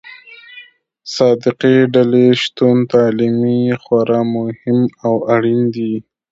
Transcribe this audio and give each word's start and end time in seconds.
صادقې 1.15 1.75
ډلې 1.93 2.25
شتون 2.41 2.75
تعلیمي 2.93 3.61
خورا 3.83 4.21
مهم 4.35 4.79
او 5.05 5.13
اړين 5.35 5.61
دي. 5.75 5.93